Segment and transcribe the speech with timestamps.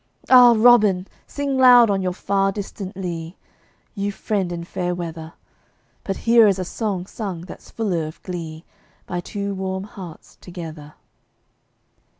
[0.31, 1.07] Ah, Robin!
[1.27, 3.37] sing loud on your far distant lea,
[3.93, 5.33] You friend in fair weather!
[6.03, 8.65] But here is a song sung that's fuller of glee,
[9.05, 10.95] By two warm hearts together.